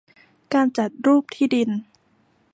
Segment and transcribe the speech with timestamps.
[0.53, 1.69] การจัดรูปที่ดิน